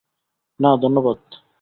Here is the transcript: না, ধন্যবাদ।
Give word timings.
না, 0.59 0.71
ধন্যবাদ। 0.77 1.19